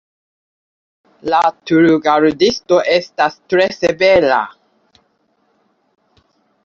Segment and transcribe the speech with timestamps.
[1.33, 1.41] La
[1.71, 4.41] turgardisto estas tre severa.